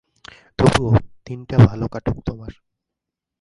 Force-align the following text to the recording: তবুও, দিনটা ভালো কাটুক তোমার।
তবুও, 0.59 0.91
দিনটা 1.25 1.55
ভালো 1.67 1.85
কাটুক 1.87 2.17
তোমার। 2.25 2.51